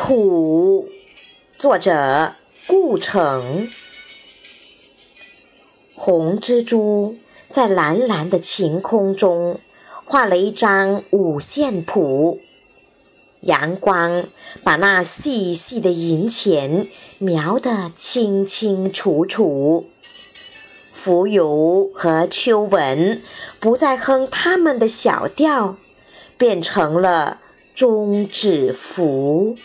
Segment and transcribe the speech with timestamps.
[0.00, 0.88] 谱，
[1.56, 2.34] 作者
[2.68, 3.68] 顾城。
[5.96, 7.16] 红蜘蛛
[7.48, 9.58] 在蓝蓝的晴空中
[10.04, 12.38] 画了一张五线谱，
[13.40, 14.28] 阳光
[14.62, 16.86] 把那细细的银钱
[17.18, 19.88] 描得清清楚楚。
[20.96, 23.20] 蜉蝣和秋蚊
[23.58, 25.76] 不再哼他们的小调，
[26.38, 27.40] 变成了
[27.74, 29.56] 终止符。